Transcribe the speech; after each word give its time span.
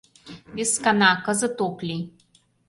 Вескана, 0.55 1.09
кызыт 1.25 1.57
ок 1.67 1.77
лий. 1.87 2.03